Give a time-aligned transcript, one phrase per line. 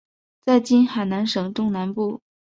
[0.41, 2.19] 在今海南省中南部。